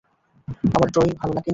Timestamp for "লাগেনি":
1.33-1.49